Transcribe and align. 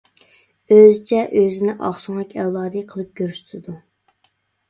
ئۆزىچە 0.75 1.19
ئۆزىنى 1.41 1.75
ئاقسۆڭەك 1.87 2.33
ئەۋلادى 2.43 2.83
قىلىپ 2.93 3.11
كۆرسىتىدۇ. 3.21 3.77